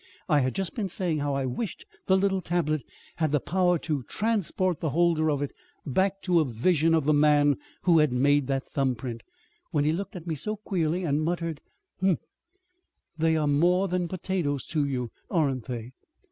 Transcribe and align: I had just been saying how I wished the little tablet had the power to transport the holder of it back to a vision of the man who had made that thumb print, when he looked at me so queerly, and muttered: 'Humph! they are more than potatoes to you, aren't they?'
I 0.27 0.39
had 0.39 0.55
just 0.55 0.73
been 0.73 0.89
saying 0.89 1.19
how 1.19 1.35
I 1.35 1.45
wished 1.45 1.85
the 2.07 2.17
little 2.17 2.41
tablet 2.41 2.81
had 3.17 3.31
the 3.31 3.39
power 3.39 3.77
to 3.85 4.01
transport 4.05 4.79
the 4.79 4.89
holder 4.89 5.29
of 5.29 5.43
it 5.43 5.51
back 5.85 6.23
to 6.23 6.39
a 6.39 6.43
vision 6.43 6.95
of 6.95 7.05
the 7.05 7.13
man 7.13 7.57
who 7.83 7.99
had 7.99 8.11
made 8.11 8.47
that 8.47 8.67
thumb 8.71 8.95
print, 8.95 9.21
when 9.69 9.85
he 9.85 9.93
looked 9.93 10.15
at 10.15 10.25
me 10.25 10.33
so 10.33 10.55
queerly, 10.55 11.03
and 11.03 11.21
muttered: 11.21 11.61
'Humph! 11.99 12.17
they 13.19 13.37
are 13.37 13.45
more 13.45 13.87
than 13.87 14.07
potatoes 14.07 14.65
to 14.69 14.83
you, 14.87 15.11
aren't 15.29 15.65
they?' 15.65 15.91